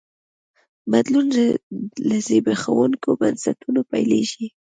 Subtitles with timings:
[0.91, 1.27] بدلون
[2.07, 4.45] له زبېښونکو بنسټونو پیلېږي.